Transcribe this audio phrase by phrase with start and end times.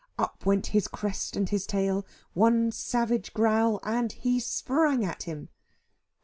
[0.17, 5.49] Up went his crest and his tail, one savage growl, and he sprang at him.